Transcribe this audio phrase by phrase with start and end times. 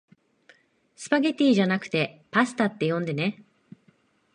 [0.95, 1.87] スパゲティじゃなく
[2.31, 3.43] パスタって呼んでね